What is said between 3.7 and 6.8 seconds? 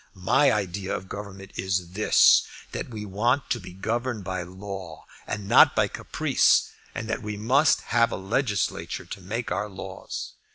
governed by law and not by caprice,